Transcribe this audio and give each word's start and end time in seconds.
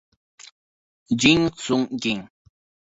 Jin 1.19 1.41
Soon-jin 1.63 2.21